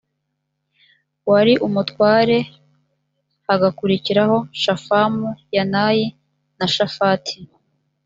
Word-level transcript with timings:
wari 1.31 1.53
umutware 1.67 2.37
hagakurikiraho 3.47 4.37
shafamu 4.61 5.27
yanayi 5.55 6.05
na 6.57 6.67
shafati 6.75 7.35